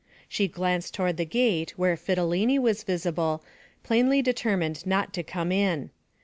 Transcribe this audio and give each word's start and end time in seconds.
She 0.27 0.47
glanced 0.47 0.95
toward 0.95 1.17
the 1.17 1.25
gate, 1.27 1.77
where 1.77 1.95
Fidilini 1.95 2.57
was 2.57 2.81
visible, 2.81 3.43
plainly 3.83 4.23
determined 4.23 4.83
not 4.83 5.13
to 5.13 5.21
come 5.21 5.51
in. 5.51 5.91